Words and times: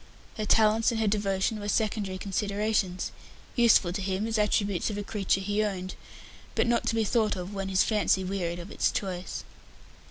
Her 0.37 0.45
talents 0.47 0.89
and 0.89 0.99
her 0.99 1.05
devotion 1.05 1.59
were 1.59 1.67
secondary 1.67 2.17
considerations 2.17 3.11
useful 3.55 3.93
to 3.93 4.01
him 4.01 4.25
as 4.25 4.39
attributes 4.39 4.89
of 4.89 4.97
a 4.97 5.03
creature 5.03 5.41
he 5.41 5.63
owned, 5.63 5.93
but 6.55 6.65
not 6.65 6.87
to 6.87 6.95
be 6.95 7.03
thought 7.03 7.35
of 7.35 7.53
when 7.53 7.69
his 7.69 7.83
fancy 7.83 8.23
wearied 8.23 8.57
of 8.57 8.71
its 8.71 8.89
choice. 8.89 9.43